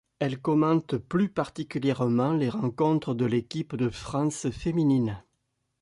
[0.17, 5.21] Elle commente plus particulièrement les rencontres de l'équipe de France féminine.